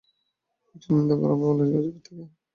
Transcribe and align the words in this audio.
এটি 0.75 0.87
নিয়ন্ত্রণ 0.87 1.17
করা 1.21 1.33
হবে 1.33 1.43
বাংলাদেশের 1.43 1.73
গাজীপুর 1.75 2.01
থেকে। 2.07 2.23